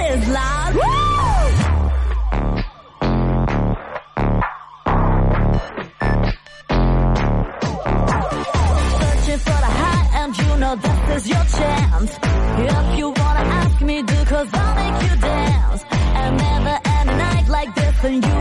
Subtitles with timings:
[0.00, 0.74] is loud.
[8.00, 12.10] Searching for the high and you know this is your chance.
[12.68, 15.84] If you wanna ask me, do cause I'll make you dance.
[16.20, 18.39] And never end a night like this and you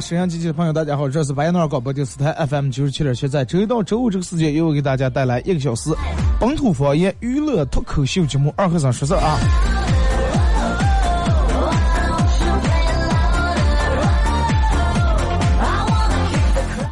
[0.00, 5.90] 沈阳机器的朋友，大家好，这是白彦淖尔广播电视台 FM 九十七点七，在周一到周五这个时间，又给大家带来一个小时
[6.38, 9.38] 本土方言娱乐脱口秀节目《二和尚说事》啊。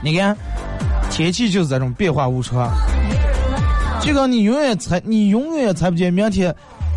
[0.03, 0.37] 你看，
[1.11, 2.71] 天气就是这种变化无常，
[4.01, 6.55] 就跟你永远猜，你永远也猜不见明天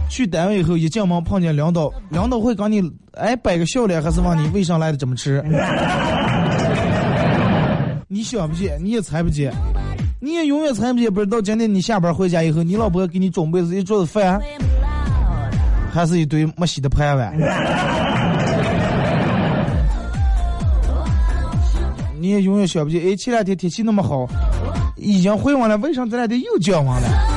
[0.09, 2.81] 去单位以后一进门碰见领导，领导会跟你
[3.13, 5.41] 哎摆个笑脸，还是问你为啥来的这么迟？
[8.11, 9.53] 你想不见，你也猜不见，
[10.19, 14.41] 你也永远猜不见，不知道今天你下班回家以后，你老婆给你准备的是一桌子饭.
[15.91, 17.33] 还是一堆没洗的盘碗？
[22.19, 24.27] 你也永远想不见，哎，前两天天气那么好，
[24.97, 27.28] 已经回温了，为啥这两天又降温了？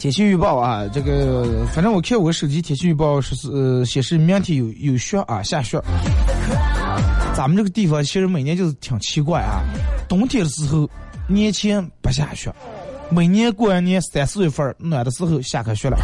[0.00, 5.78] 天气预报啊，这个反正我看我手机天气预报是呃显示明天有有雪啊下雪。
[7.34, 9.60] 咱们这个地方其实每年就是挺奇怪啊，
[10.08, 10.88] 冬天的时候
[11.28, 12.50] 年前不下雪，
[13.10, 15.98] 每年过完年三四月份暖的时候下开雪了。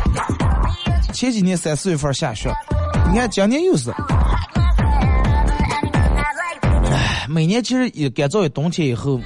[1.15, 2.53] 前几年三四月份下雪，
[3.11, 3.91] 你看今年又是。
[6.93, 9.19] 唉，每年其实也干燥一冬天以后，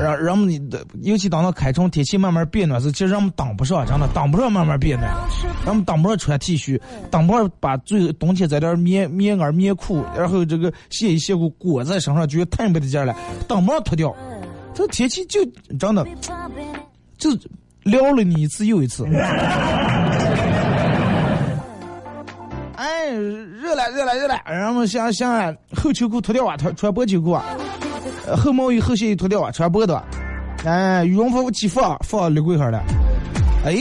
[0.00, 5.10] 让人们的，尤其当到开春天气慢慢变暖时，其实人们挡不上，真的挡不上慢慢变暖，
[5.64, 6.80] 人们挡不上穿 T 恤，
[7.10, 13.16] 挡不上把最冬天在点棉棉袄、棉裤，然后这个卸衣卸裤裹在身上，觉得太没得劲了，
[13.48, 14.14] 挡不上脱掉。
[14.74, 15.40] 这天气就
[15.78, 16.06] 真的
[17.16, 17.30] 就
[17.82, 19.06] 撩了你一次又一次。
[22.76, 27.42] 哎，热了热了热了，然后想想啊，后秋裤脱掉啊，穿穿薄秋裤啊，
[28.34, 30.02] 后毛衣后线衣脱掉啊，穿薄的，
[30.64, 32.82] 哎，羽绒服起放放立柜上了，
[33.64, 33.76] 哎，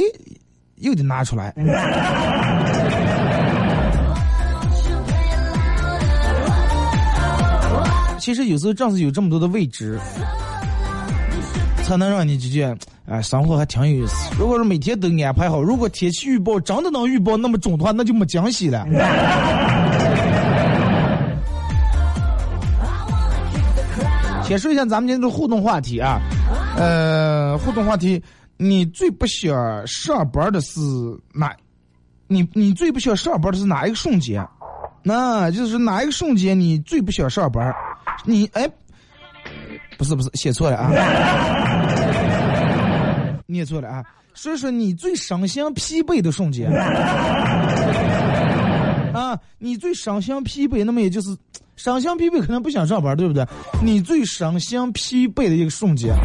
[0.76, 1.54] 又得拿出来。
[8.20, 10.00] 其实有时候正是有这么多的未知，
[11.84, 14.34] 才能让你就觉得，哎，生活还挺有意思。
[14.40, 18.84] 如果说每天都安排好，如果天气预报真的能预报那么准的话，那就没惊喜了。
[24.48, 26.20] 先说一下咱们今天的互动话题啊，
[26.78, 28.22] 呃，互动话题，
[28.58, 30.80] 你最不想上班的是
[31.34, 31.52] 哪？
[32.28, 34.48] 你你最不想上班的是哪一个瞬间？
[35.02, 37.74] 那就是哪一个瞬间你最不想上班？
[38.24, 38.70] 你哎，
[39.98, 40.92] 不是不是，写错了啊，
[43.48, 44.04] 念错了啊。
[44.36, 46.70] 说说你最伤心疲惫的瞬间
[49.14, 51.36] 啊，你最伤心疲惫，那么也就是
[51.76, 53.46] 赏心疲惫，可能不想上班，对不对？
[53.82, 56.16] 你最赏心疲惫的一个瞬间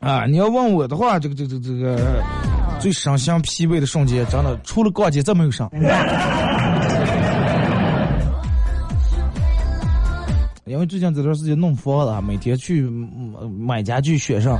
[0.00, 0.26] 啊！
[0.26, 2.22] 你要问我的话，这个、这个、这个
[2.80, 5.70] 最赏心疲惫的瞬间，真的除了逛街再没有啥。
[10.64, 12.82] 因为最近这段时间弄疯了，每天去
[13.58, 14.58] 买家具、学上。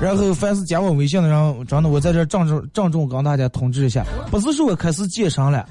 [0.00, 5.66] 然后凡是加我微信的人，真的我在这郑重郑重跟大家通知一下，不是说我开始健身了，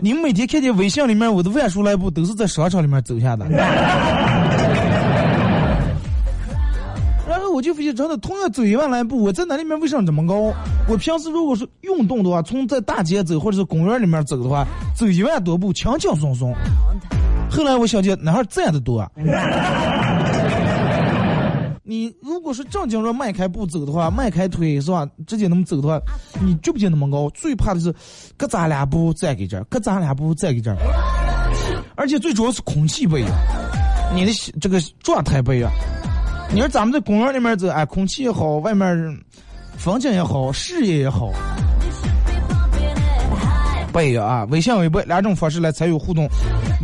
[0.00, 3.46] 你们每天看见微信里面我的万数来步都是在商场里面走下的。
[7.26, 10.52] 然后我就发现，真的，同样走一万来步，我在那里面为什么这么高？
[10.88, 16.54] 我平时如果是运动的话，从在大街走或者是公园里面走的话，走一万多步，轻轻松松。
[17.50, 19.06] 后来我想起哪儿站的多？
[21.86, 25.06] 你如果是正经着迈开步走的话，迈开腿是吧？
[25.26, 26.00] 直接那么走的话，
[26.40, 27.28] 你就不见那么高？
[27.34, 27.94] 最怕的是，
[28.38, 30.78] 各咱俩步再给这儿，各咱俩步再给这儿，
[31.94, 33.30] 而且最主要是空气不一样，
[34.14, 35.70] 你的这个状态不一样。
[36.50, 39.20] 你说咱们在公园里面走，哎，空气也好，外面
[39.76, 41.30] 风景也好，视野也好。
[43.92, 46.26] 不一样啊，微信、微博两种方式来参与互动。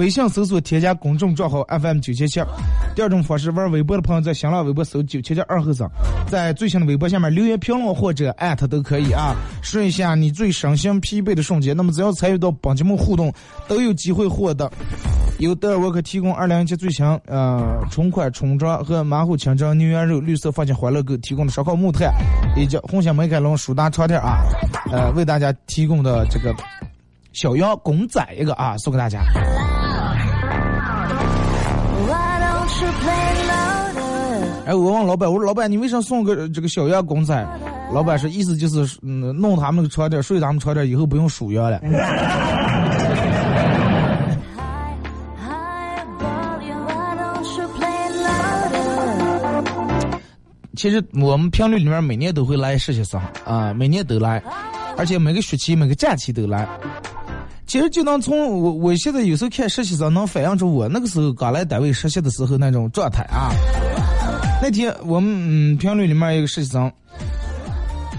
[0.01, 2.41] 微信搜索添加公众账号 FM 九七七。
[2.97, 5.87] 第二种方式，玩微博的朋友在新浪微博搜九七七二后生，
[6.27, 11.77] 在最新的微博下面留言评论或者艾特都可以啊，说一下你最伤心疲惫的瞬间。
[11.77, 13.31] 那么只要参与到本节目互动，
[13.69, 14.73] 都有机会获得
[15.39, 22.11] 由德尔沃克提供二零一七最新呃春款春装和马虎清蒸牛羊肉绿色放心欢乐购提供的烧烤木炭，
[22.57, 24.39] 以及红星美凯龙舒达床垫啊，
[24.91, 26.55] 呃为大家提供的这个
[27.35, 29.21] 小羊公仔一个啊，送给大家。
[34.67, 37.47] 哎，我问老板，我说老板，你为啥送个这个小羊公仔？
[37.93, 41.81] 老板说意思就是，嗯，弄他们那个床垫，睡他们床垫，以后不用数羊了。
[50.77, 54.43] 其实我们频率里面每年都会来实习生啊，每年都来，
[54.97, 56.67] 而且每个学期、每个假期都来。
[57.67, 63.53] 其实就能从我我现在有时候看实习生，能反映出我那个时候刚来单位实习的时候那种状态啊。
[64.63, 65.33] 那天我们
[65.73, 66.93] 嗯频率里面一个实习生，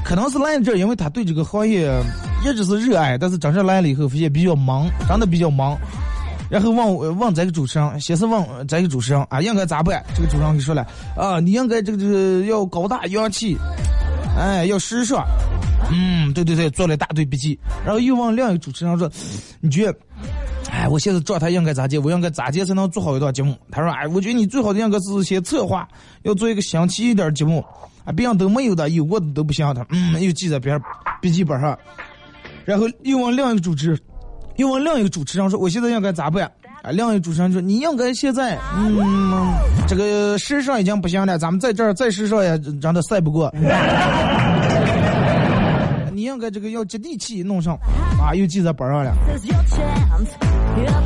[0.03, 1.91] 可能是来这，因为他对这个行业
[2.43, 5.77] 一直是热爱，但是真正来了以后发现比较忙，真的比较忙。
[6.49, 10.03] 然后问问这个主持人，先是问这个主持人啊，应该咋办？
[10.15, 10.85] 这个主持人就说了
[11.15, 13.55] 啊，你应该这个这个要高大洋气，
[14.37, 15.25] 哎，要时尚。
[15.91, 17.57] 嗯，对对对，做了一大堆笔记。
[17.85, 19.09] 然后又问另一个主持人说，
[19.59, 19.95] 你觉得，
[20.81, 21.99] 哎，我现在状态应该咋接？
[21.99, 23.55] 我应该咋接才能做好一段节目？
[23.69, 25.87] 他说，哎，我觉得你最好的应该是先策划，
[26.23, 27.63] 要做一个详细一点节目，
[28.03, 29.71] 啊，别人都没有的，有过的都不行。
[29.75, 30.81] 他嗯，又记在边
[31.21, 31.77] 笔记本上。
[32.65, 33.95] 然后又问另一个主持。
[34.57, 36.43] 又问另一个主持人说：“我现在应该咋办？”
[36.83, 39.53] 啊，另一个主持人说：“你应该现在，嗯，
[39.87, 43.51] 这个时尚已经不行了，咱们在这儿再时尚也让他赛不过。
[46.13, 47.75] 你应该这个要接地气弄上，
[48.21, 49.11] 啊，又记在本上了。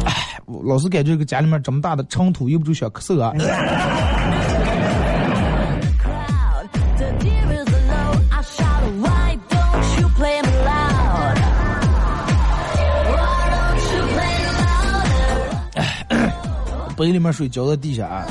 [0.06, 3.34] 哎，老是感觉这个家里面这么大的尘土，又不住想咳嗽啊。”
[16.98, 18.26] 杯 里面水浇在地下，啊，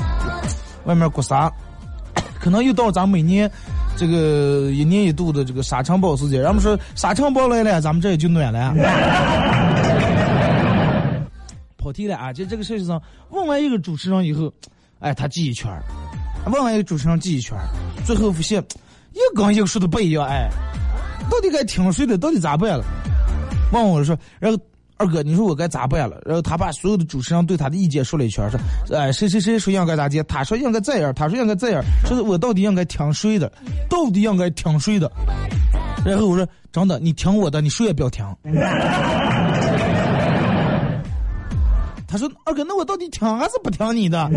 [0.85, 1.53] 外面刮沙，
[2.41, 3.51] 可能又到咱每年
[3.97, 6.41] 这个一年一度的这个沙尘暴时节。
[6.41, 8.73] 人们说沙尘暴来了，咱们这也就暖了。
[11.85, 12.33] 跑题了啊！
[12.33, 14.51] 就这个事情上，问完一个主持人以后，
[15.01, 15.71] 哎，他记一圈
[16.47, 17.55] 问完一个主持人记一圈
[18.07, 18.65] 最后发现
[19.13, 20.49] 一跟一个说的不一样，哎，
[21.31, 22.17] 到底该听谁的？
[22.17, 22.85] 到底咋办了？
[23.71, 24.59] 问我说，然后。
[24.97, 26.23] 二哥，你说我该咋办了？
[26.25, 30.23] 然后他把所有的主持人对他的意见说了一圈，说，哎，谁谁谁说应该咋接？
[30.23, 33.51] 他说应该这样，他说应该这样，说我到底应该听谁的？
[33.91, 35.11] 到底应该听谁的？
[36.07, 38.25] 然后我说，真的，你听我的，你谁也不要听。
[42.15, 44.23] 他说，二哥，那我到底听还是不听你的？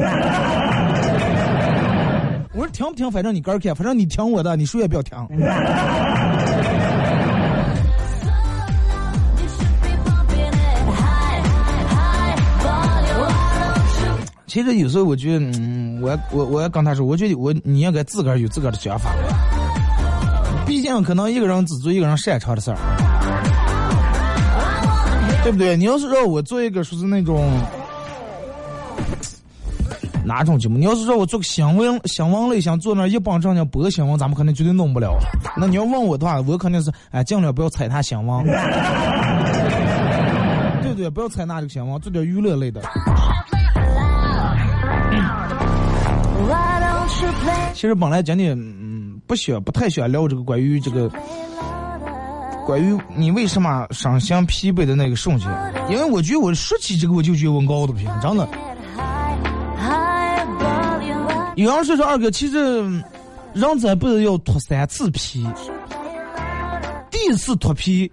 [2.56, 5.16] 我说，听不听，反正你个儿看，反正你听我的，你谁也不要听。
[14.48, 19.12] 其实有时候我觉得，嗯，我我我要跟他说，我觉得我你应该自个儿有自个儿的想法。
[20.66, 22.78] 毕竟可能一个人只做一个人擅长的事儿，
[25.48, 25.78] 对不对？
[25.78, 27.50] 你要是让我做一个说是那种
[30.26, 30.78] 哪种节目？
[30.78, 35.18] 你要是让我做个新闻新闻类，想坐那一帮正经播新闻，咱们肯定绝对弄不了。
[35.56, 38.44] 那你要问我的话，我肯定是哎，尽量不要踩踏新闻，
[40.84, 41.10] 对不对？
[41.10, 42.82] 不要踩那这个新闻，做点娱乐类的。
[47.74, 51.10] 其实本来今天嗯不想不太喜欢聊这个关于这个
[52.68, 55.50] 关于你为什么伤心疲惫的那个瞬间，
[55.90, 58.46] 因为我觉得我说起这个我就觉得我高的不行，真的。
[61.56, 62.82] 有人说说二哥，其实
[63.54, 65.48] 人这辈子要脱三次皮，
[67.10, 68.12] 第一次脱皮，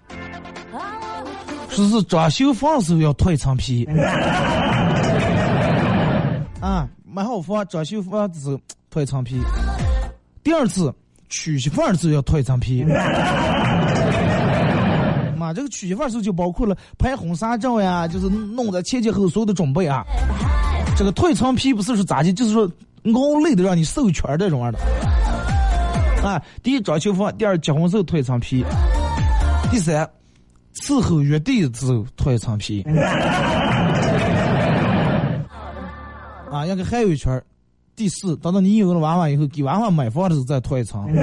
[1.67, 3.85] 说是装修房的时候要脱一层皮，
[6.61, 8.57] 啊，买好房装修房的时候。
[8.89, 9.37] 脱一层皮，
[10.41, 10.95] 第二次
[11.27, 12.81] 娶媳妇儿时候要脱一层皮。
[15.45, 20.03] 啊，这个娶媳妇儿时候就包括了拍婚纱照呀，就是弄的前前后所有的准备啊。
[20.97, 22.63] 这个脱一层皮不是说咋的，就是说
[23.13, 24.79] 熬累的让你瘦圈这种样的。
[26.27, 28.65] 啊，第一装修房，第二结婚时候脱一层皮，
[29.69, 30.09] 第三
[30.81, 32.81] 伺候月底的时候脱一层皮。
[36.49, 37.39] 啊，应该还有一圈。
[37.95, 41.07] 第四，等到你有了娃娃以后，给娃娃买房的时候再脱一层。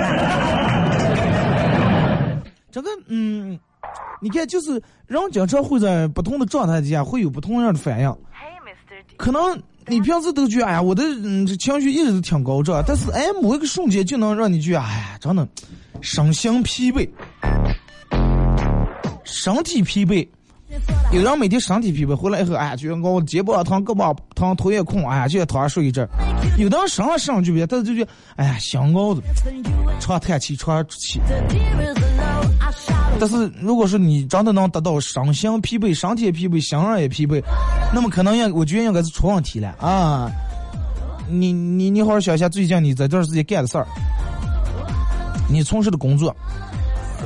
[2.71, 3.59] 这个，嗯，
[4.23, 8.17] 你看，就是人经常会在不同的状态底下会有不同样的反应。
[9.17, 15.47] 可能你平时都觉得，哎呀，我的嗯情绪一直都挺高涨，但是哎，某一个瞬间就能让你觉得，哎呀，真的
[16.01, 17.09] 身心疲惫，
[19.25, 20.27] 身体疲惫。
[21.13, 26.09] 有人每天身体疲惫，回来以后，哎呀，觉得我肩膀疼、胳膊疼、头也空，哎呀，就要躺下睡一阵。
[26.59, 29.21] 有的人上了上就别，但是就觉得，哎呀，想熬的，
[30.01, 31.21] 长叹气，长出气。
[33.21, 37.41] 但是，如果说你真的能达到身心疲惫、身体也疲惫、心儿也疲惫，
[37.95, 40.29] 那么可能应我觉得应该是出问题了啊！
[41.29, 43.87] 你你你好好想一下，最近你在这段时间干的事儿，
[45.49, 46.35] 你从事的工作，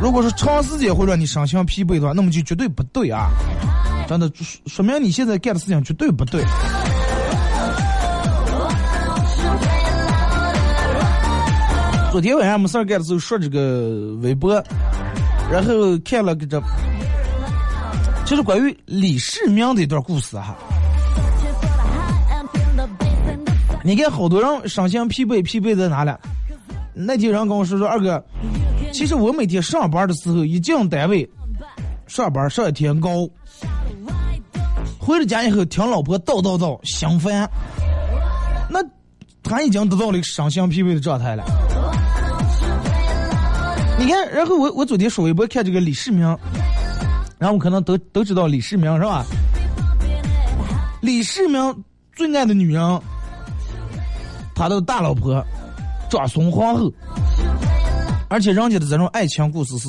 [0.00, 3.30] 如果说长时间会让你身心疲惫的话，那么就绝对不对啊！
[4.06, 4.30] 真的
[4.66, 6.44] 说明你现在干的事情绝对不对。
[12.12, 14.62] 昨天晚上没事儿干的时候刷这个微博。
[15.50, 16.60] 然后看了个这，
[18.24, 20.56] 就是关于李世民的一段故事哈。
[23.84, 26.10] 你看好多人身心疲惫，疲惫在哪里？
[26.92, 28.24] 那天人跟我说说二哥，
[28.92, 31.28] 其实我每天上班的时候一进单位，
[32.06, 33.28] 上班上一天高，
[34.98, 37.48] 回了家以后听老婆叨叨叨，心烦。
[38.68, 38.80] 那
[39.42, 41.44] 他已经得到了一个身心疲惫的状态了。
[44.06, 46.22] 你看，然后我我昨天刷微博看这个李世民，
[47.38, 49.26] 然后我可能都都知道李世民是吧？
[51.00, 51.60] 李世民
[52.14, 53.00] 最爱的女人，
[54.54, 55.44] 他的大老婆
[56.08, 56.92] 长孙皇后，
[58.28, 59.88] 而且人家的这种爱情故事是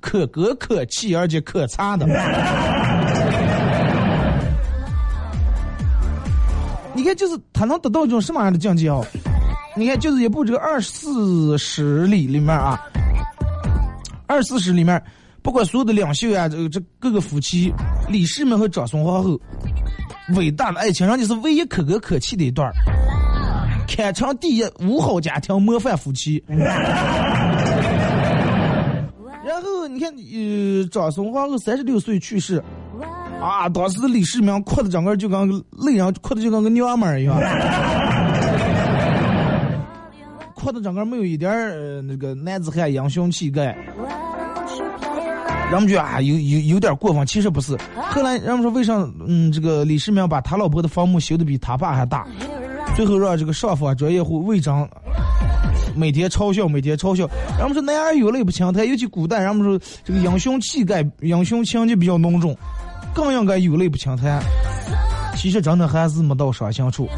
[0.00, 2.04] 可歌可泣，而且可惨的。
[6.94, 9.00] 你看，就是他能得到一种什么样的境界啊？
[9.76, 12.82] 你看，就是一部这个《二四史里》里面啊。
[14.26, 15.02] 二四史里面，
[15.42, 17.72] 不管所有的两袖啊，这这各个夫妻，
[18.08, 19.40] 李世民和长孙皇后，
[20.34, 22.68] 伟大的爱情，人家是唯一可歌可泣的一段
[23.86, 26.42] 堪称第一五好家庭模范夫妻。
[29.46, 32.60] 然后你看，呃，长孙皇后三十六岁去世，
[33.40, 37.40] 啊，当时李世民哭的整个就跟泪人哭的就跟个娘们儿一样，
[40.56, 43.78] 哭的整个没有一点儿那个男子汉英雄气概。
[45.70, 47.76] 人们觉得啊，有有有点过分，其实不是。
[47.96, 48.94] 后来人们说，为啥
[49.26, 52.26] 嗯，这个李世民把他老婆的坟墓修的比他爸还大？
[52.94, 54.88] 最后让这个少妇专业户魏征
[55.94, 57.28] 每天嘲笑，每天嘲笑。
[57.58, 62.56] 人们说男儿有泪不轻弹，尤其古代人们说这个英雄气概、英雄情节比较浓重，
[63.12, 64.40] 更应该有泪不轻弹。
[65.36, 67.08] 其实真的还是没到伤心处。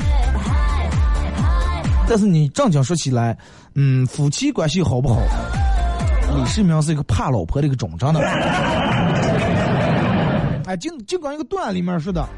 [2.09, 3.37] 但是你正经说起来，
[3.75, 5.21] 嗯，夫妻关系好不好？
[6.37, 8.21] 李世民是一个怕老婆的一个种，真的。
[10.67, 12.29] 哎，就就跟一个段里面说的，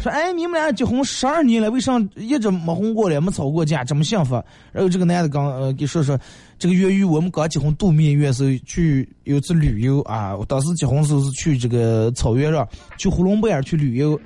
[0.00, 4.34] 说哎，你们俩结婚十二年了，为啥一直没红过了，没吵过架，这么幸福？
[4.70, 6.16] 然后这个男的刚呃给说说，
[6.56, 14.18] 这个月余我们刚结婚度蜜月时候去有次旅游啊，我当时结婚时候是去这个草原上，去呼伦贝尔去旅游。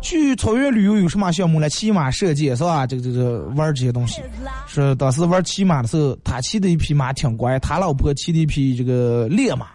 [0.00, 1.68] 去草原旅游有什么项目呢？
[1.68, 2.86] 骑马射箭是吧？
[2.86, 4.22] 这个这个玩这些东西。
[4.66, 9.66] 是当时玩骑马的时候，他骑的一匹马挺乖，他老婆骑的一匹这个烈马。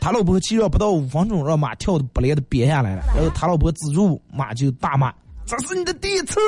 [0.00, 3.02] 他老婆骑了不到五分钟，让马跳的不赖的憋下来了。
[3.14, 5.10] 然后他老婆止住马就大骂
[5.46, 6.40] ：“这是你的第一次！”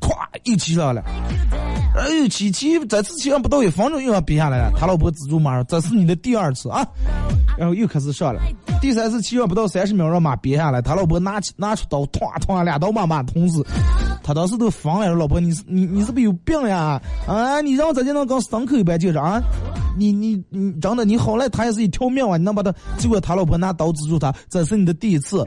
[0.00, 0.10] 咵
[0.44, 1.02] 又骑上了。
[1.96, 4.72] 哎呦，骑骑这次骑上不到一分钟又要憋下来了。
[4.78, 6.86] 他老婆止住马说：“这是你的第二次啊！”
[7.58, 8.40] 然后又开始上了。
[8.80, 10.80] 第三次骑上不到三十秒，让马憋下来。
[10.80, 13.66] 他老婆拿起拿出刀，唰唰两刀把马捅死。
[14.22, 17.00] 他当时都疯了，老婆，你你你是不是有病呀？
[17.26, 19.42] 啊，你让我咋就能跟牲口一般就是啊？
[19.96, 22.36] 你你你真的你好赖，他也是一条命啊！
[22.36, 22.72] 你能把他？
[22.98, 25.42] 结果他老婆拿刀止住他，这是你的第一次。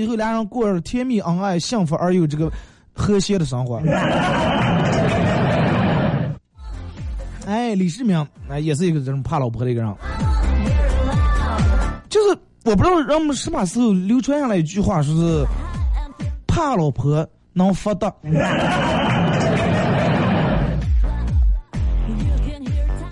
[0.00, 2.50] 以后，俩人过着甜蜜恩爱、幸福而又这个
[2.92, 3.80] 和谐的生活。
[7.46, 8.16] 哎，李世民
[8.48, 9.92] 哎，也是一个这种怕老婆的一个人。
[12.08, 15.44] 就是我不知道人们什么时候流传下来一句话，说是
[16.46, 18.12] 怕老婆能发达。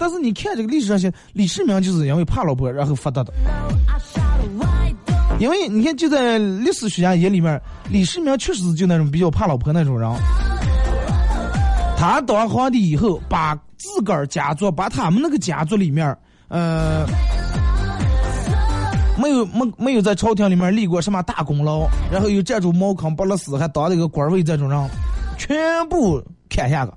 [0.00, 3.32] 但是你看这个历史上写，李世民就是因为怕老婆然后发达的。
[5.38, 10.10] 因为你看就在历史学家眼里面，李世民确实就那种比较怕老婆那种人。
[11.96, 16.16] 他当皇帝以后，把自个儿家族，把他们那个家族里面，
[16.48, 17.06] 呃，
[19.16, 24.90] 没有没没有在朝廷里面立过什么大功劳，然后又占住茅坑、不勒斯，还当了一个官位这种人，
[25.36, 25.56] 全
[25.88, 26.92] 部砍下个。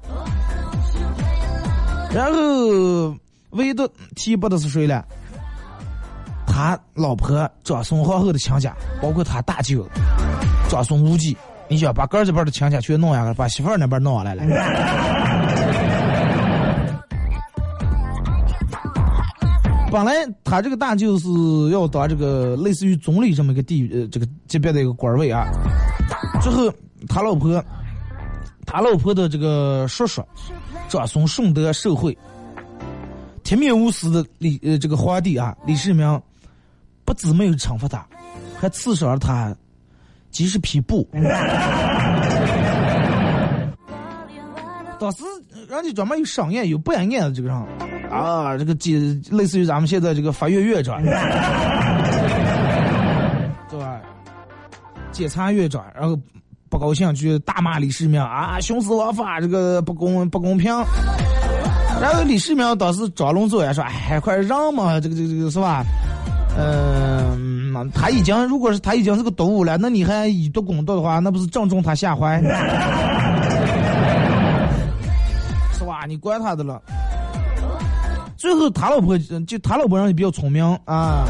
[2.14, 3.16] 然后
[3.52, 5.06] 唯一的提拔的是谁了？
[6.62, 9.84] 他老婆长孙皇后的亲家，包括他大舅
[10.70, 11.36] 长孙无忌。
[11.68, 14.44] 你想把哥这边的亲家全弄下来，把媳妇儿那边弄下来了。
[19.92, 20.14] 本来
[20.44, 21.28] 他这个大舅是
[21.72, 25.48] 要当这个类似于总理这么一个地呃这个级别的一个官位啊。
[26.44, 26.72] 最后
[27.10, 27.60] 他老婆，
[28.68, 30.24] 他老婆的这个叔叔
[30.88, 32.16] 长孙顺德受贿，
[33.44, 36.06] 铁面无私的李呃这个皇帝啊李世民，
[37.12, 38.08] 不止没有惩罚他，
[38.58, 39.54] 还赐赏了他
[40.30, 41.06] 几十匹布。
[44.98, 45.26] 当时
[45.68, 47.68] 人家专门有赏宴有办宴的这个上。
[48.10, 51.12] 啊，这个检类似于咱们现在这个法院院长，对
[53.78, 54.00] 吧？
[55.12, 56.18] 检察院长，然后
[56.70, 60.74] 不高兴就大骂李世民啊，徇私枉法，这个不公不公平。
[62.02, 65.84] 然后李世民当时张龙座呀说，哎，快让嘛，这个这个这个是吧？
[67.74, 72.42] 嗯，他已经如果是他已经是个毒物了，那你还以毒攻毒的话，那不是正中他下怀？
[75.74, 76.06] 是吧？
[76.08, 76.82] 你管他的了。
[78.38, 81.26] 最后，他老婆就他老婆人也比较聪明啊。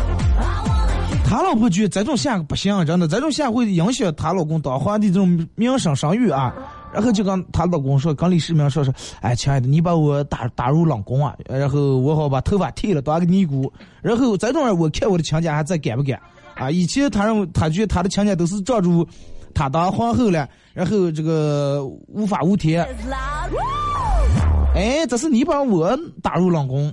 [1.26, 6.54] 他老婆觉得这种下不行，真的，这种下会影响她老公当皇帝这种名声声誉啊。
[6.94, 13.72] 然后就跟她老公说，跟李世民说说，哎，亲爱的，你把我打打入冷宫啊，然后我好把头发剃了，当个尼姑。
[14.02, 16.20] 然后这种人，我看我的亲家还再敢不敢
[16.56, 16.70] 啊？
[16.70, 19.08] 以前他认为他觉得他的亲家都是罩住
[19.54, 22.86] 他当皇后了，然后这个无法无天。
[24.76, 26.92] 哎，这是你把我打入冷宫，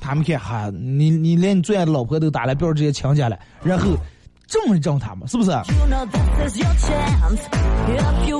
[0.00, 3.90] 他们看哈，你你连你最爱的老婆都打了，不要这些强家了，然后
[4.46, 5.50] 正一正他们，是不是？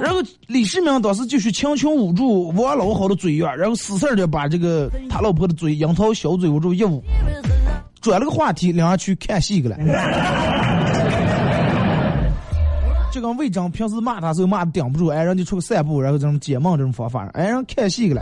[0.04, 7.02] 然后李世民当时就是强行捂住王老好的嘴眼，然后死死的把这个他老婆的嘴樱桃小嘴捂住一捂，
[8.02, 9.78] 转了个话题，两人去看戏去了。
[13.10, 18.20] 就跟魏征平时骂他时候骂的顶不住，哎，人就出去散步，然后这种解闷这种方法，哎，人看戏去了。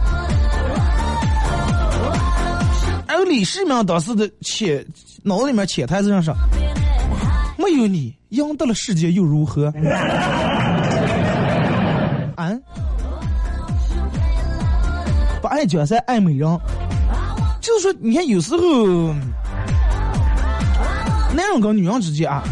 [3.08, 4.86] 而李世民当时的潜
[5.24, 6.32] 脑子里面潜台词上说
[7.58, 9.68] ：“没有你，赢得了世界又如何？”
[15.52, 16.58] 爱江山爱美人，
[17.60, 19.12] 就是说，你看有时候
[21.36, 22.42] 男人跟女人之间啊。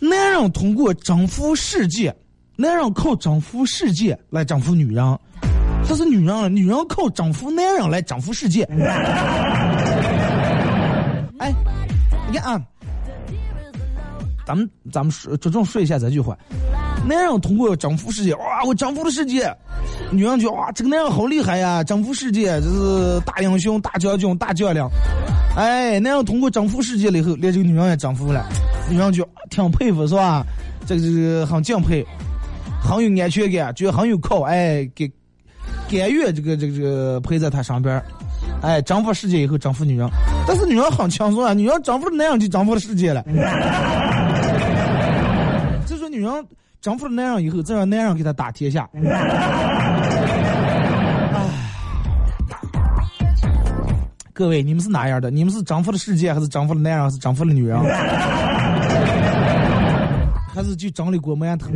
[0.00, 2.14] 男人通过征服世界，
[2.56, 5.18] 男人靠征服世界来征服女人，
[5.88, 8.64] 这是女人，女人靠征服男人来征服世界。
[11.38, 11.50] 哎，
[12.30, 12.60] 你看啊，
[14.46, 16.36] 咱们咱们说着重说一下这句话：
[17.06, 19.44] 男人通过征服世界，哇，我征服了世界；
[20.10, 24.82] 女人就哇，这个男人好厉害呀，征服世界，这是大英雄、大将军、大将领。
[25.56, 28.44] 哎，男人通过征服世界了以后，连这个女人也征服了。
[28.90, 30.44] 女人就挺佩服是吧？
[30.86, 32.04] 这个这个很敬佩，
[32.82, 35.06] 很有安全感，觉得很有靠，哎，给
[35.90, 38.02] 甘愿这个这个这个陪在他身边，
[38.62, 40.08] 哎，征服世界以后征服女人，
[40.46, 43.22] 但是女人很轻松啊，女人征服了男人就征服了世界了。
[45.86, 46.32] 就说女人
[46.84, 48.86] 征服了男人以后，再让男人给他打天下。
[54.34, 55.30] 各位，你们是哪样的？
[55.30, 57.82] 你们是征服了世界，还是征服了男人，还是征服了女人？
[60.54, 61.70] 还是就整理过馒头？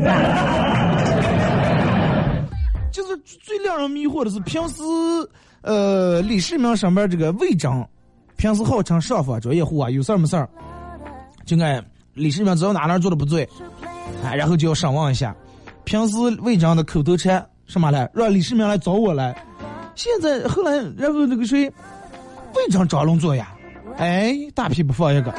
[2.93, 4.83] 就是最让人迷惑的是，平时
[5.63, 7.83] 呃李世民上边这个魏征，
[8.37, 10.47] 平时号称上访专业户啊，有事儿没事儿，
[11.47, 13.49] 就爱李世民只要哪哪做的不对，
[14.25, 15.35] 啊，然后就要审问一下。
[15.85, 18.11] 平时魏征的口头禅什么来？
[18.13, 19.35] 让李世民来找我来。
[19.95, 21.71] 现在后来，然后那个谁？
[22.55, 23.49] 魏征张龙座呀，
[23.97, 25.33] 哎，大屁不放一个。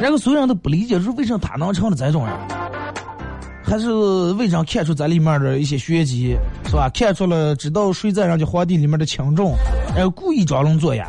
[0.00, 2.34] 然后所有人都不理解，说为什么他能成了这种人？
[3.62, 3.92] 还是
[4.32, 6.90] 魏征看出咱里面的一些玄机，是吧？
[6.94, 9.54] 看出了知道谁在人家皇帝里面的轻重，
[9.94, 11.06] 然后故意装聋作哑。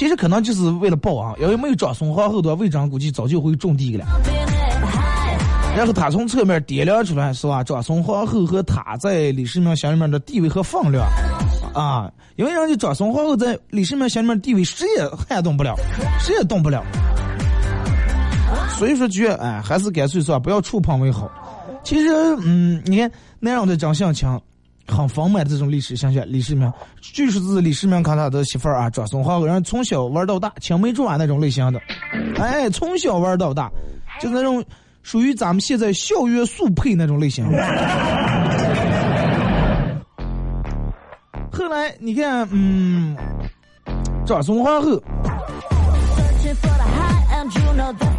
[0.00, 4.06] 其实可能就是为了报啊，要没有长孙皇后的魏征估计早就会种地了。
[5.76, 7.62] 然后他从侧面掂量出来，是吧？
[7.62, 11.06] 长孙皇后和他在李世民心里面的地位和分量，
[11.74, 15.74] 啊，因为人家长孙皇后在李世民心里面地位谁也撼动不了，
[16.18, 16.82] 谁也动不了。
[18.78, 21.30] 所以说，觉哎，还是干脆说不要触碰为好。
[21.84, 22.08] 其实，
[22.42, 24.40] 嗯，你看那样的长相强，
[24.90, 31.80] 很丰满的这种历史形象，李世民，据说是李世民看他的媳妇儿啊，长孙皇后，人从小玩到大，青梅竹马那种类型的，
[32.38, 33.70] 哎，从小玩到大，
[34.20, 34.62] 就那种。
[35.02, 37.42] 属于咱们现在校园速配那种类型，
[41.50, 43.16] 后来你看，嗯，
[44.26, 45.02] 长孙皇后。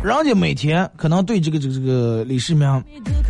[0.03, 2.67] 人家每天可能对这个这个这个李世民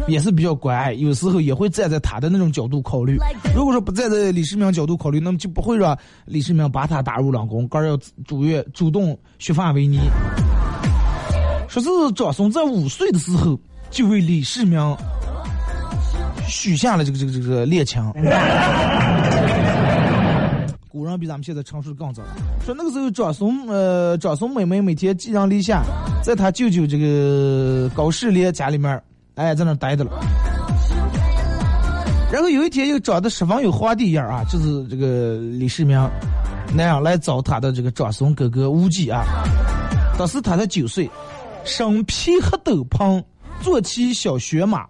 [0.07, 3.17] 也是比较关爱，有时候也会站在他的那种角度考虑。
[3.53, 9.99] 如果说不站在李世民角度考虑，那么就不会让李世民把他打入冷宫，而要主月主动削发为尼。
[11.67, 13.59] 说是长孙在五岁的时候
[13.89, 14.79] 就为李世民
[16.47, 18.01] 许下了这个这个这个恋情。
[20.91, 22.21] 古人比咱们现在成熟更早。
[22.65, 25.83] 说那个时候，长孙呃，长孙妹妹每天寄人篱下，
[26.21, 29.01] 在他舅舅这个高士廉家里面，
[29.35, 30.11] 哎，在那待着了。
[32.29, 35.97] 然后有一天，又长得十分有皇帝样啊，就是这个李世民
[36.75, 39.23] 那样来找他的这个长孙哥哥无忌啊。
[40.17, 41.09] 当时他才九岁，
[41.63, 43.23] 身披黑斗篷，
[43.61, 44.85] 坐骑小雪马。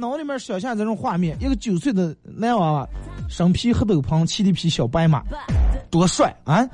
[0.00, 2.88] 脑里面想象这种画面：一个九岁的男娃娃，
[3.28, 5.22] 身披黑斗篷，骑一匹小白马，
[5.90, 6.66] 多帅啊！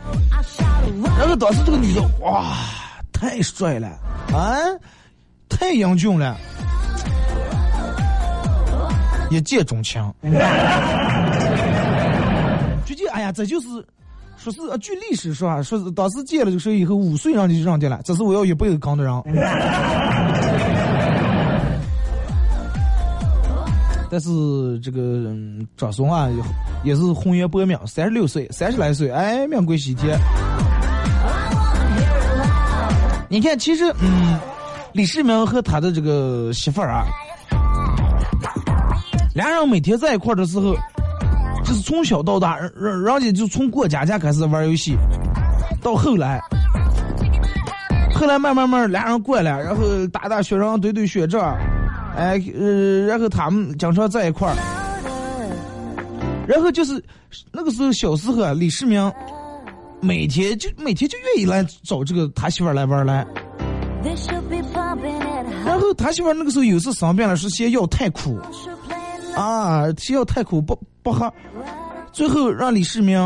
[1.18, 2.56] 然后当时这个女的，哇，
[3.12, 3.88] 太帅了
[4.32, 4.56] 啊，
[5.48, 6.36] 太英俊了，
[9.30, 10.00] 一见钟情。
[12.86, 13.66] 最近，哎呀，这就是
[14.36, 19.12] 说是据历史说啊，说是当时见了这个时候以后，五岁让就让进来，这是我要一辈子扛的人。
[24.08, 25.34] 但是这个
[25.76, 26.28] 长孙啊，
[26.84, 30.18] 也是红颜薄命，三十六岁，三十来岁，哎，命贵西天。
[33.28, 34.38] 你看，其实，嗯，
[34.92, 37.04] 李世民和他的这个媳妇儿啊，
[39.34, 40.76] 俩人每天在一块儿的时候，
[41.64, 44.96] 就是从小到大，人人家就从过家家开始玩游戏，
[45.82, 46.40] 到后来，
[48.14, 51.58] 后来慢慢慢俩人过来，然后打打雪仗，堆堆雪仗。
[52.16, 54.56] 哎，呃，然后他们经常在一块儿，
[56.48, 57.02] 然后就是
[57.52, 58.98] 那个时候小时候啊，李世民
[60.00, 63.26] 每天就每天就愿意来找这个他媳妇儿来玩来，
[65.66, 68.38] 然后他媳妇儿那个时候有时生病了，是嫌药太苦，
[69.36, 71.30] 啊，嫌药太苦不不喝，
[72.12, 73.18] 最后让李世民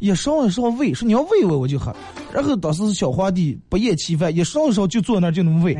[0.00, 1.90] 也烧一烧喂，说你要喂我我就喝，
[2.34, 5.74] 然后当时小皇帝不厌其烦，一烧一烧就坐那儿就能喂。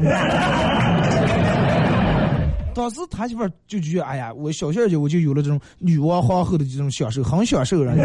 [2.74, 7.96] 当时他媳妇就觉得，哎呀，我小小姐我就有了这种女王皇后的这种享受，很享受人。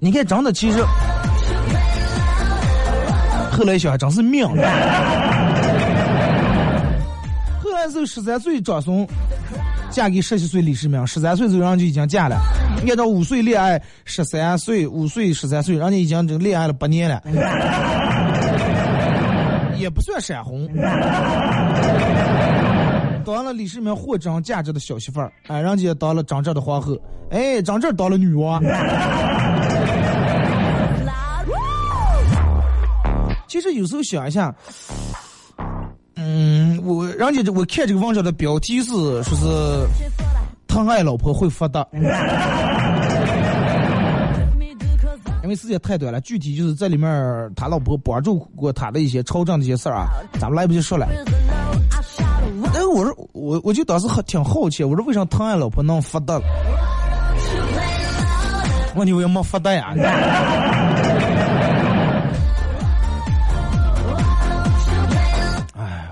[0.00, 0.82] 你看，长得其实，
[3.52, 4.44] 后来想真是命。
[4.48, 4.54] 后
[7.70, 9.06] 来是十三岁长孙。
[9.92, 12.40] 嫁给十七岁李世民，十三岁时候人就已经嫁了。
[12.88, 17.22] 按照五岁恋爱，十三岁五岁十三岁，人家已经这恋爱了八年了，
[19.78, 20.66] 也不算闪婚。
[23.24, 26.96] 当了李世民货真价实的小媳妇儿，哎，人家当了真正的皇后，
[27.30, 28.62] 哎，真正当了女王。
[33.46, 34.54] 其实有时候想一下。
[36.24, 38.92] 嗯，我人家我看这个文章的标题是
[39.24, 39.44] 说是
[40.68, 41.84] 疼爱老婆会发达，
[45.42, 47.10] 因为时间太短了，具体就是在里面
[47.56, 50.06] 他老婆帮助过他的一些朝政的一些事儿啊，
[50.38, 51.08] 咱们来不及说了。
[52.72, 56.40] 哎，我说我我就当时很挺好奇，我说为啥疼爱老婆能发达？
[58.94, 59.92] 问题我也没发达呀。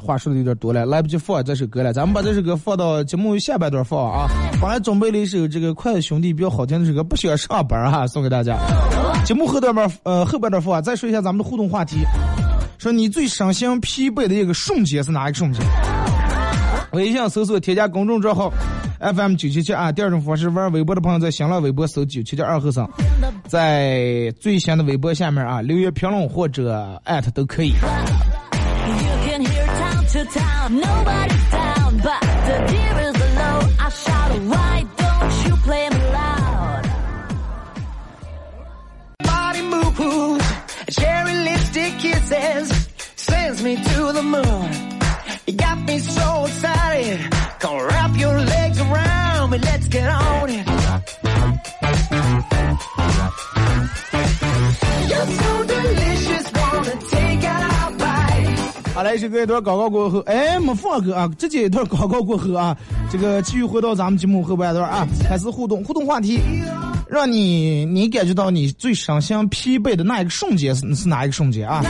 [0.01, 4.27] 话说的有点多了，来不及放这首歌了，咱们把这首歌放到节目下半段放啊。
[4.61, 8.59] 本来准备了一首这个筷子兄弟比较好听的这个，不需要上班哈，送给大家。
[9.25, 11.99] 节目后段呃后半段放啊，再说一下咱们的互动话题，
[12.79, 15.63] 说你最伤心疲惫的一个瞬间是哪一个瞬间？
[16.93, 18.53] 微信搜索添加公众账号
[18.99, 19.93] FM 九七七啊。
[19.93, 22.91] 第二种方式，玩微博的朋友在新浪微博搜九七七二和尚，
[23.47, 27.73] 在最新的微博下面啊留言评论或者艾特都可以。
[30.13, 33.61] To town, nobody's down, but the deer is low.
[33.79, 34.60] I shout,
[59.21, 62.75] 这个，一段广告过后，哎，没放歌啊，直接一段广告过后啊，
[63.11, 66.41] 这个继续回到咱们节目后半段啊，开始互动，互动话题，
[67.07, 71.85] 让你你感觉到你最伤心疲惫的那一个瞬间是是哪一个瞬间啊？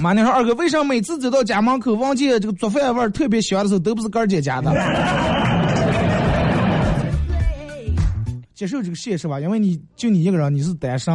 [0.00, 4.70] 妈，你说二哥，为啥每次走到家门口，忘记这个做饭味特别香的时候，都不是干姐家的？
[8.54, 11.12] 接受这个现实吧，因为你就你一个人，你是单身。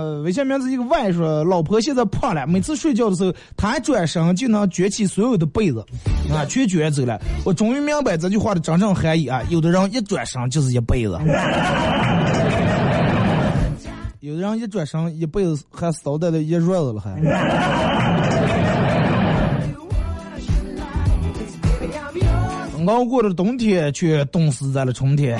[0.00, 5.84] 呃，微信名字一个外说，老婆现在胖了，每次睡觉的时候，她一转身就能卷起所有的被子，
[6.32, 7.20] 啊，全卷走了。
[7.44, 9.42] 我终于明白这句话的真正含义啊！
[9.50, 11.18] 有的人一转身就是一辈子，
[14.20, 17.20] 有的人一转身一辈子还骚在了一褥子了还。
[22.86, 25.38] 熬过了冬天，却冻死在了春天。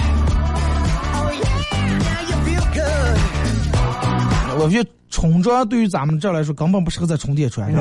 [4.63, 7.73] 我觉得春装对于咱们这来说，根本不适合在春天穿。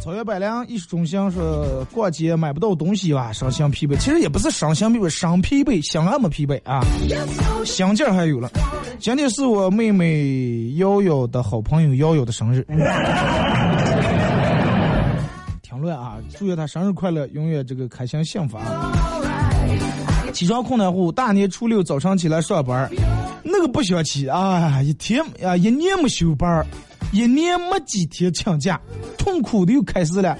[0.00, 3.96] 草原百灵艺术中心说，逛街买不到东西吧，伤心疲惫。
[3.96, 6.82] 其实也不是伤心疲惫，伤疲惫，心还没疲惫啊，
[7.64, 8.50] 心劲儿还有了。
[8.98, 12.66] 今天是我妹妹瑶瑶的好朋友瑶瑶的生日。
[15.84, 16.16] 乱啊！
[16.38, 19.03] 祝愿他生日快乐，永远这个开心幸福啊！
[20.34, 22.90] 起床困难户，大年初六早上起来上班，
[23.44, 24.82] 那个不想起啊！
[24.82, 26.66] 一天啊，一年没休班，
[27.12, 28.78] 一年没几天请假，
[29.16, 30.36] 痛苦的又开始了。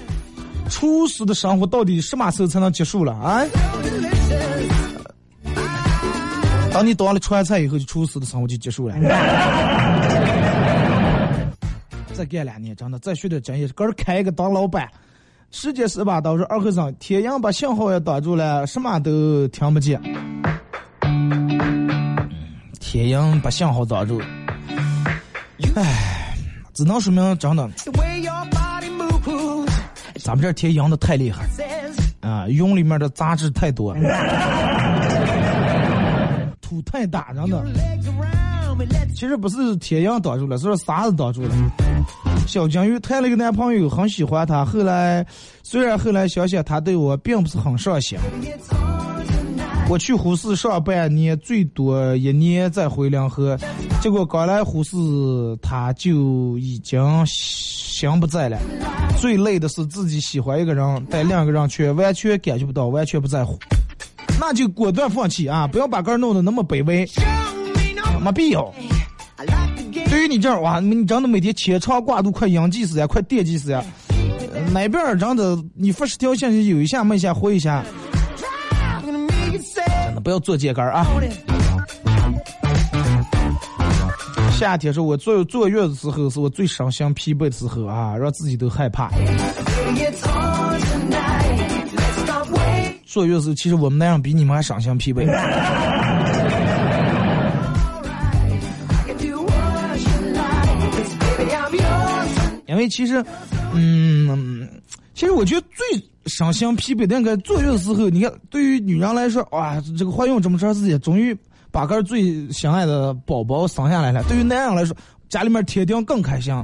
[0.69, 3.41] 厨师的生活到底什么时候才能结束了啊？
[6.73, 8.95] 当你当了川菜以后，就厨师的生活就结束了。
[12.13, 14.89] 再干两年，真的再学点专业，个儿开一个当老板。
[15.57, 19.97] 世界十八道是二和尚，天阳把信号也挡住了，什么都听不见。
[22.81, 24.21] 天阳把信号挡住，
[25.73, 26.35] 唉，
[26.73, 27.69] 只能说明真的，
[30.21, 31.45] 咱们这天阳的太厉害
[32.19, 33.95] 啊，云里面的杂质太多，
[36.59, 37.65] 土太大，真的。
[39.15, 41.55] 其实不是天阳挡住了，是沙子挡住了？
[42.47, 44.63] 小金鱼谈了一个男朋友，很喜欢他。
[44.63, 45.25] 后来，
[45.63, 48.17] 虽然后来想想他对我并不是很上心。
[49.89, 53.57] 我去呼市上半年，最多一年再回临河。
[54.01, 54.95] 结果刚来呼市，
[55.61, 58.57] 他就已经心不在了。
[59.19, 63.57] 最累的是自己喜欢一个人，但两个人却完全感觉不到，完全不在乎。
[64.39, 65.67] 那就果断放弃啊！
[65.67, 67.07] 不要把个儿弄得那么卑微。
[68.21, 68.73] 没必要。
[70.15, 73.83] 对于你这样哇，你真的每天牵肠挂肚，快应急死呀，快惦记死呀。
[74.71, 77.83] 哪边儿真的，你发十条信息有一下没一下回一下，
[79.03, 79.13] 真
[80.15, 81.05] 的不要做秸秆啊。
[84.57, 89.09] 夏天是我坐坐月的时候，是我最伤心疲惫的时候啊，让自己都害怕。
[93.05, 95.25] 坐月的时候，其实我们那样比你们还伤心疲惫。
[102.89, 103.23] 其实，
[103.73, 104.67] 嗯，
[105.13, 111.35] 其实我觉得最伤心疲惫的应该坐月的时候，你看，对于女人来说，哇，这个怀孕这么长时间，终于
[111.71, 114.23] 把个最心爱的宝宝生下来了。
[114.27, 114.95] 对于男人来说，
[115.29, 116.55] 家里面铁定更开心；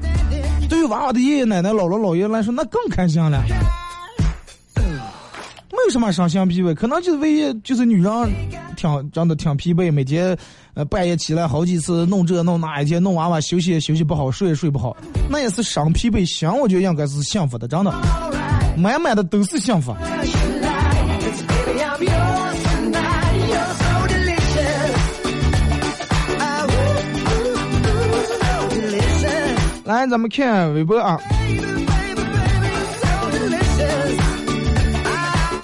[0.69, 3.43] 对于娃娃的爷爷奶奶、姥姥姥爷来说，那更开心了。
[5.81, 8.13] 没有什么伤心疲惫，可能就是唯一就是女人
[8.77, 10.37] 挺真的挺疲惫，每天
[10.75, 14.95] 呃半夜起来好几次弄这弄那，一天弄娃娃休息也休息不好，睡也睡不好，
[15.27, 16.23] 那也是伤疲惫。
[16.23, 17.91] 想我觉得应该是幸福的，真的，
[18.77, 19.95] 满满的都是幸福。
[29.83, 31.19] 来，咱们看微博啊。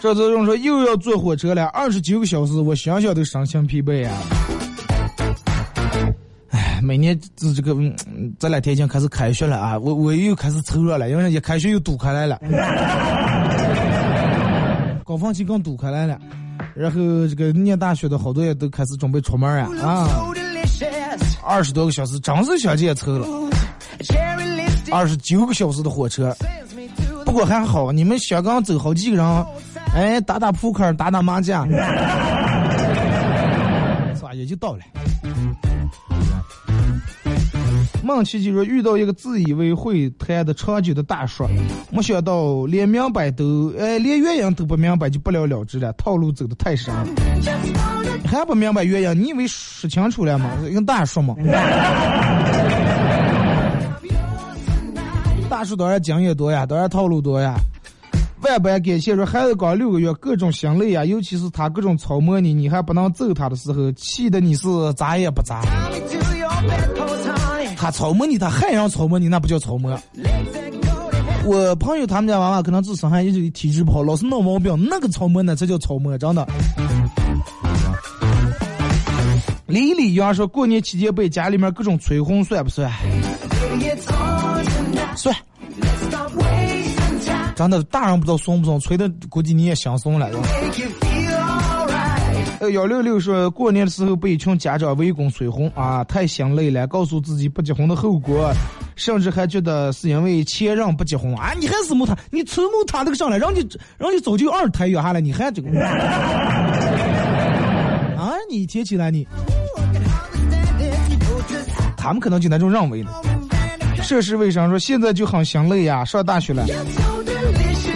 [0.08, 4.14] 这次用说又要坐火车了，二十九个小时，我想想都伤心疲惫啊！
[6.52, 7.76] 哎，每年这这个
[8.40, 12.40] 这两天已经开始开学了啊，我我又开始凑热了，因为一开学又堵开来了，
[15.04, 16.18] 高峰期更堵开来了，
[16.74, 20.08] 然后这个念大学的好多也都开始准备出门啊啊！
[21.44, 23.28] 二十多个小时，真是想见凑了，
[24.90, 26.34] 二十九个小时的火车，
[27.26, 29.46] 不过还好，你们香港走好几个人。
[29.98, 31.68] 哎，打打扑克，打打麻将，
[34.14, 34.32] 是吧？
[34.32, 34.82] 也就到了。
[38.04, 41.48] 孟琪就说遇到一个自以为会谈的长久的大叔，
[41.90, 46.94] 没想到连明白都哎，连原因都不明白就不了了之了，套路走的太深。
[48.28, 49.20] 还不明白原因？
[49.24, 50.52] 你以为说清楚了吗？
[50.72, 51.36] 跟大叔吗？
[55.50, 57.56] 大叔当然经验多呀，当然套路多呀。
[58.42, 65.62] 万般感谢说孩子刚六个月，各种心累啊，尤其是他各种操磨你，你还不能揍他的时候，气的你是咋也不咋。
[67.76, 70.00] 他操磨你，他还让操磨你，那不叫操磨。
[71.46, 76.48] 我朋友他们家娃娃可能自身还一直体质不好，老是闹毛病，那个操磨呢才叫操磨，真的。
[79.66, 82.90] 李李阳说过年期间被家里面各种催婚算不算？
[85.16, 85.36] 算。
[87.58, 90.30] 真的，大人不知道松不松，催的估计你也想松了。
[92.60, 96.86] 呃，幺六六说过年的时候被一群家长围攻催婚啊，太心累了。
[96.86, 98.54] 告诉自己不结婚的后果，
[98.96, 101.54] 甚至还觉得是因为前任不结婚啊。
[101.60, 103.68] 你还是没他，你催没他这个上来，让你
[103.98, 105.70] 让你早就二胎养下来，你还这个
[108.16, 108.34] 啊？
[108.52, 109.28] 你提起来你，
[111.98, 113.10] 他们可能就那种认为的。
[114.04, 116.64] 涉世未深说现在就很心累呀，上大学了，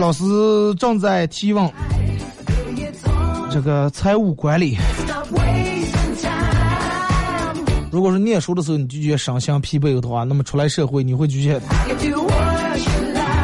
[0.01, 0.23] 老师
[0.79, 1.71] 正在提问。
[3.51, 4.75] 这个财务管理，
[7.91, 11.61] 如果说念书的时候你就觉得身心疲惫的话，那么出来社会你会拒绝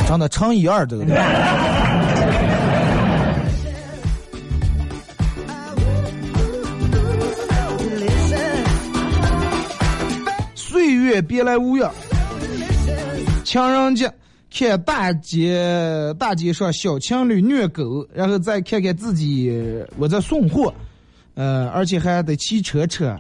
[0.08, 1.06] 长得乘以二这个。
[10.56, 11.92] 岁月别来无恙，
[13.44, 14.12] 情人节。
[14.58, 19.54] 看大街大街上小情侣虐狗，然后再看看自己
[19.98, 20.74] 我在送货，
[21.36, 23.16] 呃，而且还得骑车车，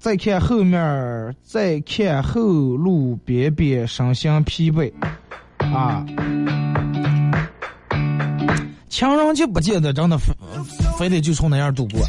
[0.00, 4.92] 再看后面，再看后路边边，身心疲惫，
[5.58, 6.04] 啊，
[8.88, 10.34] 情人节不见得真的非
[10.98, 12.00] 非得就从那样度过，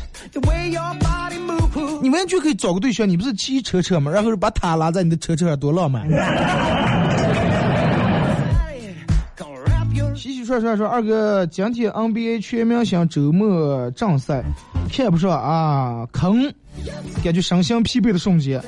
[2.02, 4.10] 你完全可以找个对象，你不是骑车车吗？
[4.10, 6.10] 然后把他拉在你的车车上，多浪漫。
[10.50, 14.44] 说说说二哥，今天 NBA 全明星周末正赛，
[14.92, 16.52] 看不上啊，坑，
[17.24, 18.60] 感觉身心疲惫的瞬间。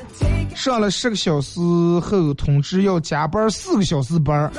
[0.53, 1.59] 上了十个小时
[1.99, 4.51] 后通知要加班四个小时班，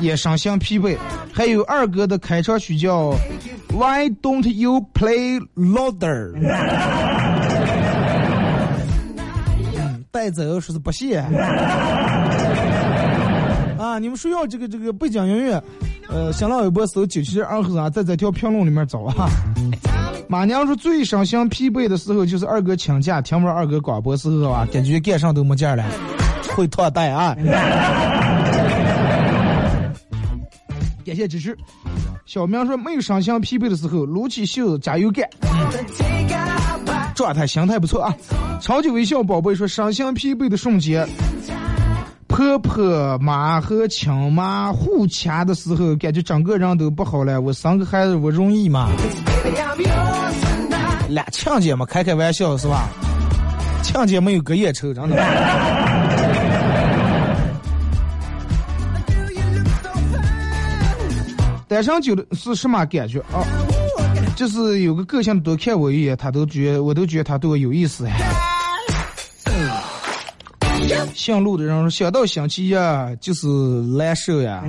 [0.00, 0.96] 也身心疲惫。
[1.32, 3.10] 还有二哥的开场曲叫
[3.74, 6.32] Why don't you play louder？
[10.12, 11.16] 带走说是不谢。
[13.76, 13.98] 啊！
[13.98, 15.62] 你们需要这个这个背景音乐，
[16.08, 19.28] 呃，新浪微博搜九七二和尚，在这条评论里面找啊。
[20.28, 25.84] 马娘说最伤心疲惫的时候，就是二哥请假听不着二哥广播时候啊，感觉干啥都没劲了，
[26.56, 27.36] 会拖带啊。
[31.04, 31.56] 感谢支持。
[32.24, 35.28] 小明说没有伤心疲惫的时候，撸起袖子加油干，
[37.14, 38.12] 状态心态不错啊。
[38.60, 41.06] 超级微笑宝贝说伤心疲惫的瞬间。
[42.36, 47.40] 婆婆妈和亲妈互掐的时候，感觉整个人都不好了。
[47.40, 48.90] 我生个孩子我容易吗？
[51.08, 52.90] 俩亲家嘛，开开玩笑是吧？
[53.82, 55.16] 亲家没有隔夜仇，真的。
[61.66, 63.40] 单身久的是什么感觉啊？
[64.36, 68.14] 就是有个个性多看我一眼，他都觉我都觉得他对我有意思呀。
[71.16, 72.74] 姓陆的人说：“想到星期一
[73.20, 74.62] 就是难受呀，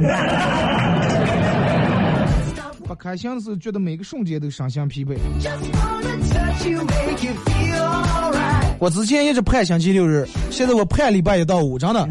[2.88, 5.16] 不开心的时候觉得每个瞬间都身心疲惫。”
[8.80, 12.08] 我之前一直盼星期六日，现在我盼礼拜一到五，真的。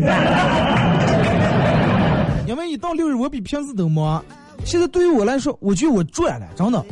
[2.47, 4.23] 因为一到六日我比平时都忙，
[4.65, 6.85] 现在对于我来说，我觉得我赚了，真的。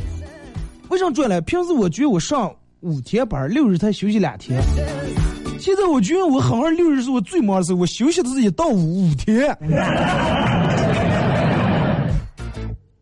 [0.89, 1.43] 为什么赚了？
[1.43, 4.59] 平时我觉得我上五天班，六日才休息两天。
[5.65, 9.57] 现在我觉得我好像六日是我最忙的时候，我休息的是一到五五天。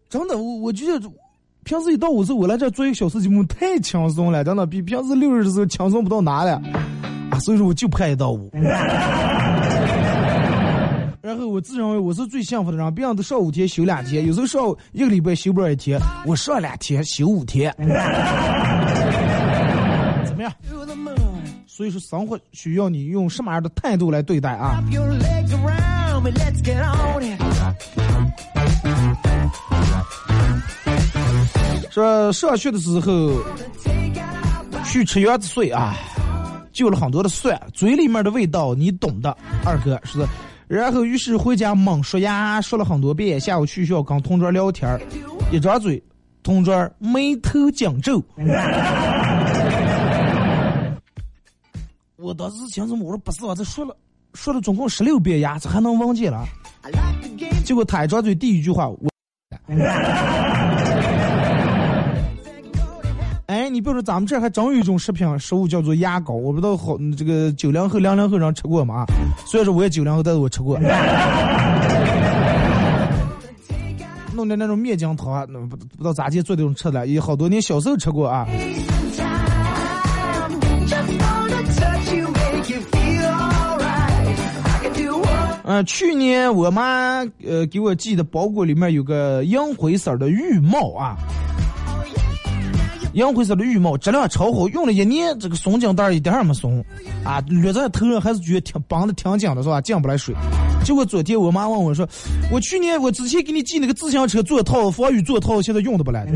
[0.08, 1.00] 真的，我我觉得
[1.64, 6.52] 平时一到五时候我来这做一个小时节目太轻松了，真的比平时六日的时候轻松不到哪了。
[7.32, 8.48] 啊，所以说我就盼一到五。
[11.20, 15.98] 然后我自认为我是最幸福的人，别人都上五天休两天，有时候上一个礼拜休不了一天，
[16.28, 17.74] 我上两天休五天。
[20.24, 20.52] 怎么样？
[21.82, 24.80] 所以说，生活需要你用什么样的态度来对待啊？
[31.90, 33.32] 说上学的时候
[34.84, 35.96] 去吃鸭子碎啊，
[36.72, 40.24] 就了很多的蒜，嘴里面的味道你懂的，二哥是。
[40.68, 43.40] 然后于是回家猛刷牙，刷了很多遍。
[43.40, 45.00] 下午去学校跟同桌聊天
[45.50, 46.00] 一张嘴，
[46.44, 48.22] 同桌眉头紧皱。
[52.22, 53.04] 我当时想什么？
[53.04, 53.96] 我说不是啊，这说了
[54.34, 56.46] 说了总共十六遍牙，这还能忘记了？
[57.64, 58.98] 结果他一张嘴第一句话，我
[63.46, 69.04] 哎，你比如说咱们这儿还真有一种食品食物叫做牙膏，我不知道好这个九零后、零零后人吃过吗？
[69.44, 70.78] 虽然说我也九零后，但是我吃过。
[74.34, 78.46] 弄点那种面筋汤，那不不知道咋地做这种吃的，也好多年小时候吃过啊。
[85.84, 91.16] 去年我妈呃给我寄的包裹里面有个银灰色的浴帽啊，
[93.12, 96.84] 银灰色的浴帽质量超好，用了一年，这个松紧带一点也没松，
[97.24, 99.80] 啊，捋在头上还是觉得挺绑的挺紧的，是吧？
[99.80, 100.34] 进不来水。
[100.84, 102.08] 结果昨天我妈问我说
[102.50, 106.26] ：“我去年我之前给你寄那个自行车座套、防雨座套，现在用的不来？”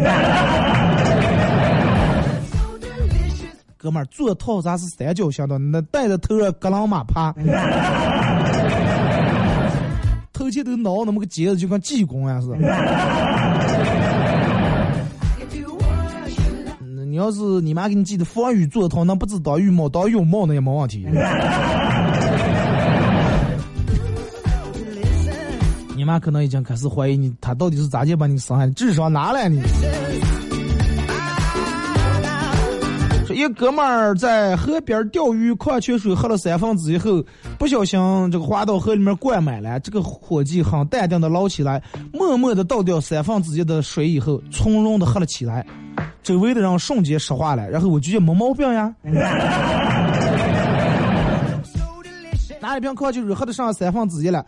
[3.77, 7.33] 哥们儿，座套咱是三角形的，那戴在头上格朗马趴。
[10.47, 12.57] 而且都挠那么个结子，就跟济公呀似的。
[17.05, 21.07] 你要是你妈给你寄的防雨座套，那不知道浴帽当泳帽那也没问题。
[25.97, 29.63] 你妈可能已经开始怀疑你，她到底是咋介把你生下智商拿来你？
[33.37, 37.23] 一哥们儿在河边钓鱼，矿泉水喝了三分之一后，
[37.59, 38.01] 不小心
[38.33, 39.79] 这个滑到河里面灌满了。
[39.81, 41.83] 这个伙计很淡定的捞起来，
[42.15, 45.67] 默默的倒掉三分之一的水以后，从容的喝了起来。
[46.23, 48.91] 周围的人瞬间石化了，然后我就觉得没毛病呀。
[52.59, 54.43] 拿一瓶矿泉水喝的上三分之一了，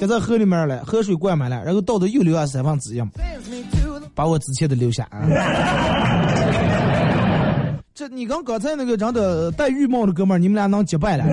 [0.00, 3.02] 搁在河里面了，河水灌满了，然后倒的又留下三分之一，
[4.16, 5.22] 把我之前的留下啊。
[7.94, 11.24] 这你跟刚才那个长得戴浴帽的哥们儿，你们俩能结拜了？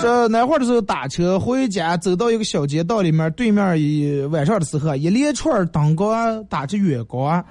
[0.00, 7.44] 这那会儿的时候打车回家，走到一个小街道里面，对面一晚上的时候，一连串灯光打着远光，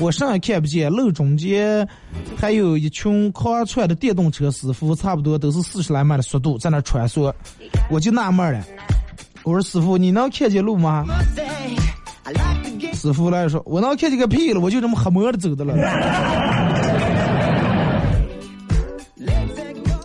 [0.00, 1.86] 我啥也看不见，路中间
[2.36, 7.32] 还有一群狂窜的电动车师傅，差不多都是四十来迈的速度在那穿梭，
[7.90, 8.62] 我就纳闷了。
[9.42, 11.04] 我说师傅，你能看见路吗？
[12.92, 15.74] 师傅来说，我能看见个屁了，我就这么黑摸着走的了。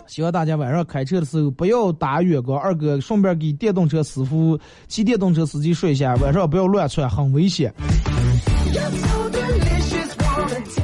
[0.06, 2.58] 希望大家晚上开车的时候不要打远光。
[2.58, 4.58] 二哥，顺便给电动车师傅、
[4.88, 7.70] 骑电动车司机说一下，晚上不要乱窜，很危险。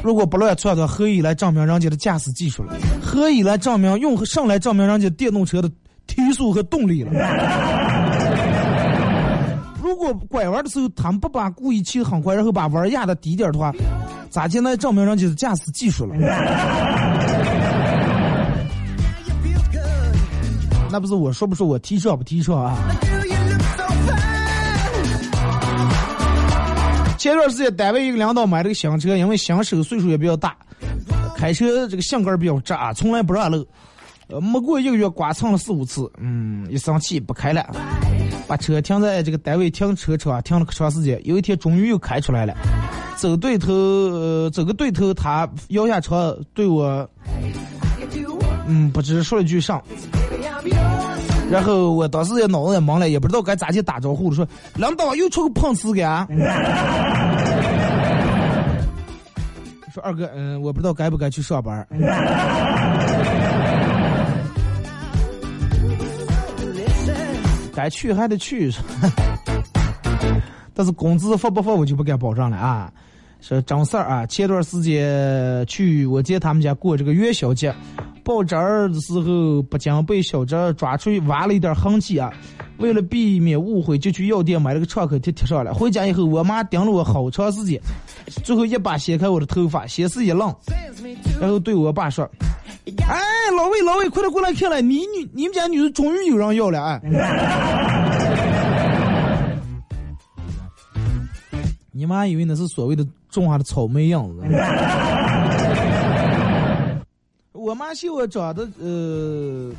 [0.03, 2.75] 如果不乱窜的话，何以来证明人家的驾驶技术了？
[3.01, 5.71] 何以来证明用上来证明人家电动车的
[6.05, 7.11] 提速和动力了？
[10.03, 13.71] 如果拐弯的时候，他们不把故意骑的很快，然后把弯压的低点的话，
[14.29, 16.13] 咋就能证明人家是驾驶技术了？
[20.91, 22.77] 那不是我说不说我提车不提车啊？
[27.17, 30.53] 前段时间单位一个领导买了个新车，因为新手岁数也比较大，
[31.37, 33.65] 开车这个性格比较渣，从来不让路。
[34.27, 37.65] 呃，没过一个月刮蹭了四五次，嗯，一生气不开了，
[38.47, 41.19] 把车停在这个单位停车场停了可长时间。
[41.23, 42.53] 有一天终于又开出来了，
[43.15, 47.09] 走对头，呃，走个对头，他摇下车对我，
[48.67, 49.81] 嗯，不知说了句啥，
[51.49, 56.27] 然后我当时也脑子也懵了，也不知道该咋去打招呼了，说领导又出个碰瓷干。
[59.93, 61.85] 说二哥，嗯，我不知道该不该去上班。
[67.75, 68.71] 该去还得去，
[70.73, 72.91] 但是工资发不发我就不敢保证了啊。
[73.41, 77.75] 说张四儿啊，前段时间去我姐他们家过这个元宵节，
[78.23, 82.31] 抱侄儿的时候不仅被小侄儿抓出去挖了一点痕迹啊。
[82.77, 85.73] 为了避免误会，就去药店买了个创可贴贴上了。
[85.73, 87.79] 回家以后，我妈盯了我好长时间，
[88.43, 90.53] 最后一把掀开我的头发，先是一愣，
[91.39, 92.29] 然后对我爸说。
[92.85, 93.21] 哎，
[93.55, 97.01] 老魏，老魏，快点过来看来，你女，你们家女的终于有人要了哎！
[101.91, 104.41] 你妈以为那是所谓的种下的草莓样子。
[107.53, 109.71] 我妈嫌我长得呃。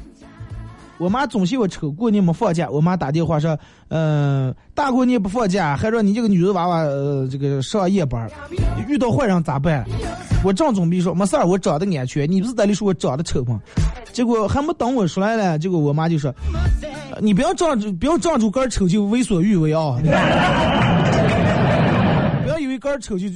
[0.98, 2.68] 我妈总嫌我丑，过年没放假。
[2.70, 3.58] 我妈打电话说
[3.90, 8.30] ：“嗯，大过年不放假，还让你这个女人娃娃呃这个上夜班，
[8.88, 9.84] 遇到坏人咋办？”
[10.44, 12.30] 我正准备说没事儿，我长得安全。
[12.30, 13.58] 你不是在里说我长得丑吗？
[14.12, 16.32] 结果还没等我出来呢，结果我妈就说
[17.18, 19.98] ：“你不要仗着不要仗着个丑就为所欲为啊！
[22.44, 23.34] 不要以为个丑就就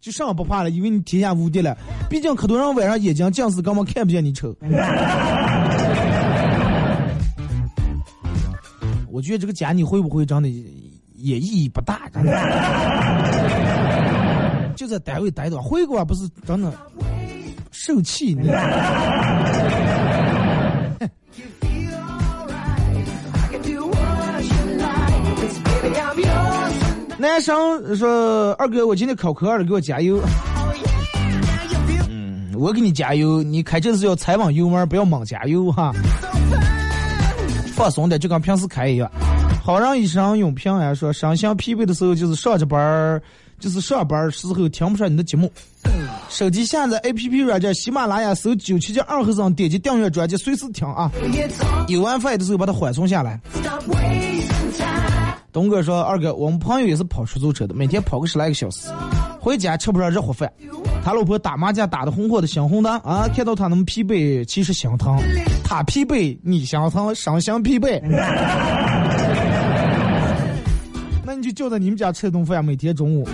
[0.00, 1.76] 就上不怕了，以为你天下无敌了。
[2.08, 4.52] 毕竟可多人晚上眼睛近视，根本看不见你丑。”
[9.16, 10.48] 我觉得这个家你会不会真的
[11.14, 12.32] 也意义不大，真的。
[14.76, 16.70] 就在单位待着，回国不是真的
[17.70, 18.48] 受气你。
[27.16, 30.20] 男生说：“二哥，我今天考科二，给我加油。”
[32.10, 33.42] 嗯，我给你加油。
[33.42, 35.90] 你开车是要踩稳油门，不要猛加油哈。
[37.76, 39.08] 放松点，就跟平时开一样。
[39.62, 43.20] 好人一生永平安说：“身心疲惫的时候，就是上着班儿，
[43.60, 45.52] 就是上班时候听不上你的节目。
[46.30, 51.10] 手机下载 A P P 软件喜马拉雅，搜九七七二和尚，点击订阅专辑，随时听啊。
[51.88, 53.38] 有 WiFi 的时候把它缓存下来。”
[55.52, 58.88] 东哥说：“二哥，我们朋友也是跑出租车的，每天跑个十来个小时，
[59.40, 60.52] 回家吃不上热乎饭。
[61.02, 63.26] 他老婆打麻将打的红火的，心红的啊！
[63.34, 65.16] 看到他那么疲惫，其实心疼。
[65.64, 68.00] 他疲惫，你心疼，伤心疲惫。
[71.24, 73.26] 那你就叫在你们家吃顿饭，每天中午。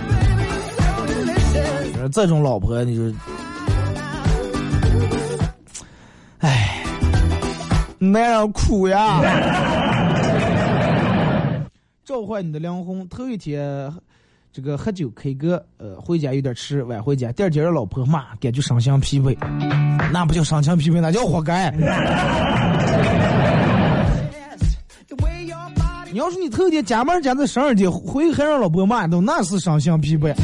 [2.11, 3.11] 这种老婆，你说，
[6.39, 6.83] 哎，
[7.99, 9.81] 男人苦呀。”
[12.05, 13.07] 召唤你的灵魂。
[13.07, 13.91] 头一天，
[14.51, 17.31] 这个喝酒 K 歌，呃，回家有点迟，晚回家。
[17.31, 19.37] 第二天让老婆骂，感觉身心疲惫，
[20.11, 21.71] 那不叫身心疲惫，那叫活该。
[26.11, 30.35] 你要说你头一天加班加到十二点，回还让老婆骂，都那是身心疲惫。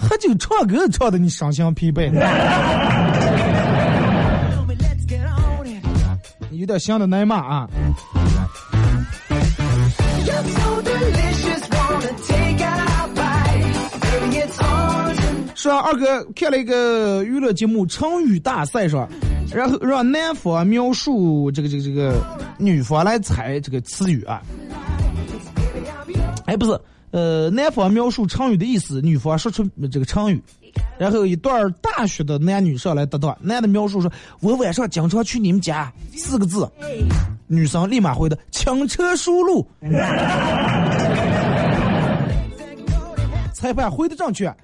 [0.00, 2.12] 喝酒唱歌唱的你身心疲惫，
[6.52, 7.68] 有点像的奶妈啊。
[15.58, 19.08] 说二哥看了一个娱乐节目成语大赛，说，
[19.52, 22.14] 然后让男方描述这个这个这个
[22.58, 24.40] 女方来猜这个词语啊。
[26.46, 26.80] 哎，不是，
[27.10, 30.40] 呃，男方描述成语的意思，女方说出这个成语，
[30.96, 36.70] 然后一段大学的男女上来搭档，男的描述说：“我晚上经常去你们家。”四个字，
[37.48, 39.66] 女生立马回的：“轻车熟路。”
[43.58, 44.54] 裁判回的正确。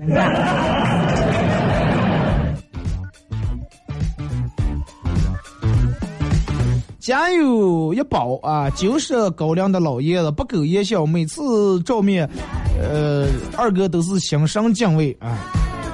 [7.00, 12.30] 家有一宝啊，就是高粱的老爷子，不苟言笑，每次照面，
[12.80, 13.28] 呃，
[13.58, 15.36] 二哥都是心生敬畏啊。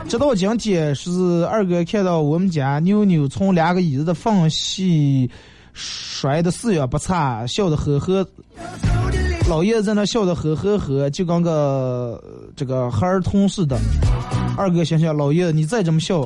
[0.06, 1.10] 直到今天，是
[1.50, 5.28] 二哥看到我们家妞妞从两个椅子的缝隙
[5.72, 8.28] 摔的四仰不差，笑得呵呵。
[9.50, 12.22] 老爷子在那笑得呵呵呵，就跟个
[12.54, 13.76] 这个孩童似的。
[14.56, 16.20] 二哥想想，老爷子你再这么笑，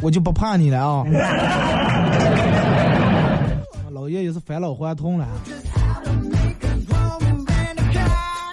[0.00, 1.04] 我就不怕你了啊！
[3.92, 5.28] 老爷也是返老还童了。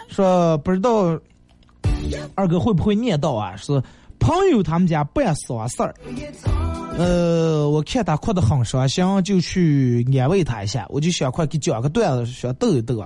[0.09, 1.17] 说不知道
[2.35, 3.55] 二哥会不会念叨啊？
[3.55, 3.81] 是
[4.19, 5.95] 朋友他们家办丧事儿。
[6.97, 10.85] 呃，我看他哭得很伤心，就去安慰他一下。
[10.89, 13.05] 我就想快给讲个段子，想逗一逗。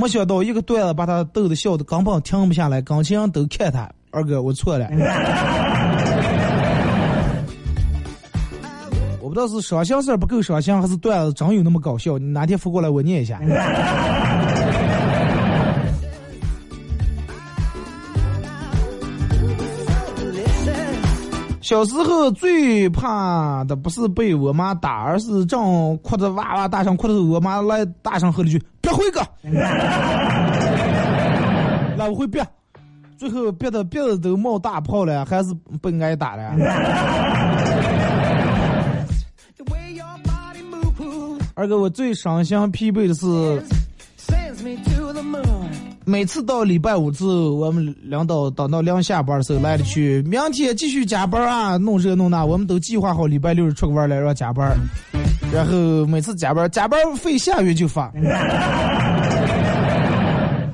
[0.00, 3.90] 没想到一个段子把他逗得笑得根本停不下来，感情都看他。
[4.10, 4.88] 二哥，我错了。
[9.20, 12.16] 我不知道是伤心事儿不够伤心，还是段子真有那么搞笑。
[12.16, 13.38] 你哪天扶过来我念一下。
[21.68, 29.20] 小时候最怕的不是被我妈打，而是正哭着哇哇大声哭的时候，我妈来大声喝了句：“别回哥！”
[31.94, 32.42] 那我会别，
[33.18, 35.52] 最后憋的鼻子都冒大泡了，还是
[35.82, 36.54] 不挨打了。
[41.52, 43.62] 二哥，我最伤心疲惫的是。
[46.04, 54.74] 每次到礼拜五之后，我们领导等到临下班的时候来了去，明天继续加班啊，弄这弄那，我们都计划好礼拜六日出个玩来让加班，
[55.52, 58.10] 然后每次加班，加班费下月就发，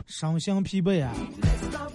[0.07, 1.11] 伤心疲惫啊！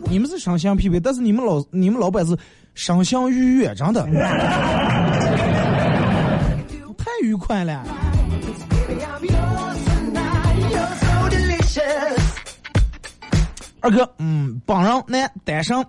[0.10, 2.38] 你们是伤心疲惫，但是你们老你们老板是
[2.76, 4.06] 伤心愉悦，真的，
[6.98, 7.86] 太愉快了。
[13.82, 15.86] 二哥，嗯，帮人男单身，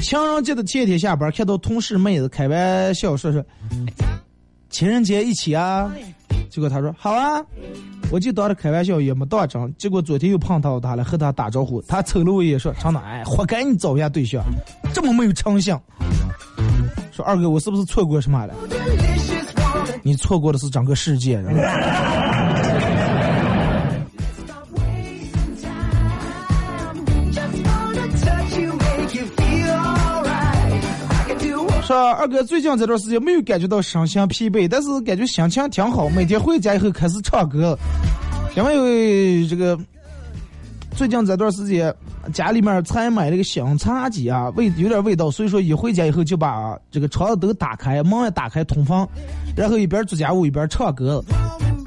[0.00, 3.44] 情人节的前天下班，看到同事妹子开玩笑说说，
[4.70, 5.92] 情人节一起啊，
[6.50, 7.44] 结果他说好啊，
[8.10, 14.42] 我就当着开玩笑也没当真，结果昨天又碰到他了，和他打招呼，他瞅了我一眼说，长的哎，活该你找不下对象，
[14.94, 15.76] 这么没有诚信。
[17.12, 18.54] 说二哥，我是不是错过什么了？
[20.02, 21.42] 你错过的是整个世界。
[31.86, 36.08] 说二哥最近这段时间没有感觉到身心疲惫，但是感觉心情挺好。
[36.08, 37.78] 每天回家以后开始唱歌，
[38.56, 39.78] 因为这个
[40.96, 41.94] 最近这段时间
[42.32, 49.06] 家里面才买了个新茶几啊，味有点味道，所以说一回家以后就把这个窗子都打开，门也打开通风，
[49.56, 51.22] 然后一边做家务一边唱歌。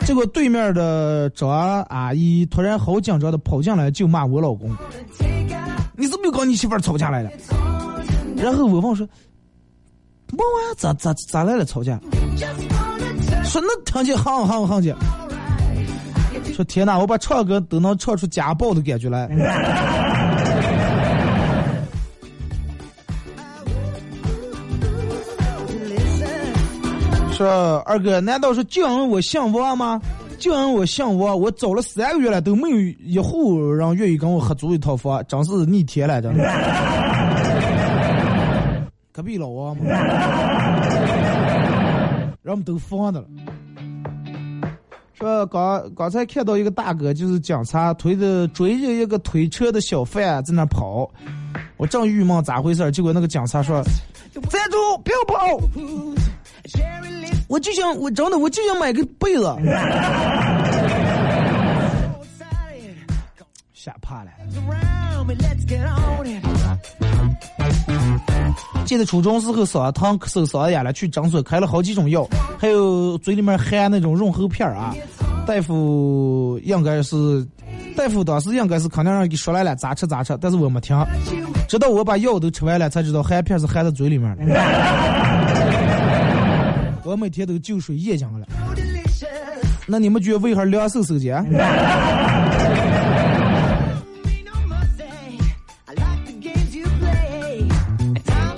[0.05, 1.49] 结果对面的张
[1.83, 4.73] 阿姨突然好紧张的跑进来就骂我老公
[5.97, 7.29] ：“你是不是跟你媳妇吵架来了？”
[8.41, 9.05] 然后我问说
[10.55, 11.99] ：“问啊，咋咋咋来了吵架？”
[13.43, 14.93] 说那听见哼哼哼去。
[16.53, 19.27] 说天哪，我把唱歌都能唱出家暴的感觉来。
[27.31, 30.01] 说二哥，难道是就因为我姓王吗？
[30.37, 36.43] 就因为我姓王，我找了三个月了都没有一户人愿意跟我合租一套房，真是逆天了，真的。
[39.20, 39.84] 隔壁老王嘛，
[42.41, 43.28] 人们都疯的了。
[45.13, 51.11] 说刚刚才看到一个大哥，就是警察推着追着一个推车的小贩在那跑，
[51.76, 53.84] 我正郁闷咋回事，结果那个警察说
[54.49, 55.59] ：“站住，不要跑！”
[57.49, 59.43] 我就想，我真的，我就想买个被子，
[63.74, 64.32] 吓怕了。
[68.86, 74.93] 记得初中时候嗓子疼，咳嗽嗓子哑了，去诊所开了好几种药，还有嘴里面含那种润喉片啊。
[75.45, 77.45] 大夫应该是，
[77.95, 80.95] 大夫当时应该是肯定让给说来了，咋吃咋吃，但是我没听，
[81.68, 84.43] 直到我把药都吃完了，才知道含片是含在嘴里面的。
[87.05, 88.47] 我每天都就睡夜间了，
[89.88, 91.43] 那你们觉得为何两手手间？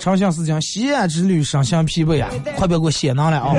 [0.02, 2.28] 长相思讲西安之旅，身心疲惫啊！
[2.58, 3.54] 快别给我写囊了啊！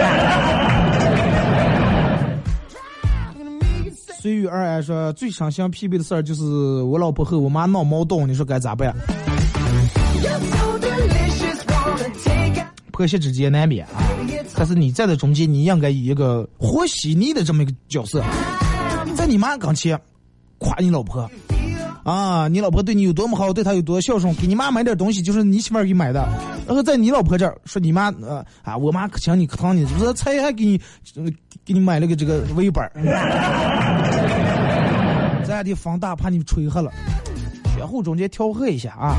[4.20, 6.42] 随遇而安说最伤心疲惫的事儿就是
[6.82, 8.92] 我老婆和我妈闹矛盾，你说该咋办？
[12.90, 14.02] 婆媳之间难免啊。
[14.56, 18.20] 但是你站在中间，你应该以一个和稀泥的这么一个角色，
[19.14, 19.96] 在你妈跟前
[20.58, 21.30] 夸你老婆
[22.04, 26.28] 啊，你老婆对你有多么好，对她有多孝顺，给你妈买点东西就是你媳妇儿给买的，
[26.66, 30.80] 然后在你老婆这儿说你妈呃啊，我妈可想你可疼你，不是才还给你
[31.64, 32.92] 给你买了个这个围板儿，
[35.44, 36.90] 咱俩的风大怕你吹黑了，
[37.78, 39.16] 相互中间调和一下啊。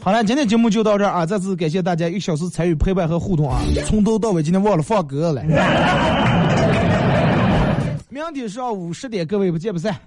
[0.00, 1.24] 好了，今天节目就到这儿啊！
[1.24, 3.60] 再次感谢大家一个小时参与陪伴和互动啊！
[3.86, 5.40] 从头到尾，今天忘了放歌了。
[8.12, 9.98] 明天上午十点，各位不见不散。